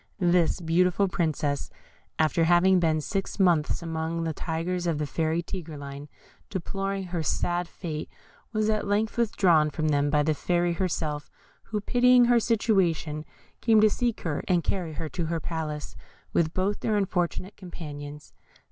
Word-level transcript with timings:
This 0.17 0.61
beautiful 0.61 1.07
Princess, 1.07 1.69
after 2.17 2.45
having 2.45 2.79
been 2.79 3.01
six 3.01 3.39
months 3.39 3.83
amongst 3.83 4.25
the 4.25 4.33
tigers 4.33 4.87
of 4.87 4.97
the 4.97 5.05
Fairy 5.05 5.43
Tigreline, 5.43 6.07
deploring 6.49 7.03
her 7.03 7.21
sad 7.21 7.67
fate, 7.67 8.09
was 8.51 8.67
at 8.67 8.87
length 8.87 9.15
withdrawn 9.15 9.69
from 9.69 9.89
them 9.89 10.09
by 10.09 10.23
the 10.23 10.33
Fairy 10.33 10.73
herself, 10.73 11.29
who 11.65 11.79
pitying 11.79 12.25
her 12.25 12.39
situation, 12.39 13.25
came 13.61 13.79
to 13.79 13.91
seek 13.91 14.21
her 14.21 14.41
and 14.47 14.63
carry 14.63 14.93
her 14.93 15.07
to 15.09 15.27
her 15.27 15.39
palace, 15.39 15.95
with 16.33 16.51
both 16.51 16.81
her 16.81 16.97
unfortunate 16.97 17.55
companions. 17.55 18.33